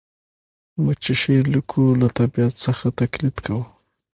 موږ 0.83 0.97
چي 1.03 1.13
شعر 1.21 1.43
لیکو 1.53 1.81
له 2.01 2.07
طبیعت 2.19 2.53
څخه 2.65 2.85
تقلید 2.99 3.35
کوو. 3.45 3.63